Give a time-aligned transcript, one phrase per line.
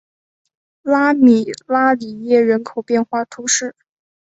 [0.81, 3.75] 拉米拉里耶人口变化图示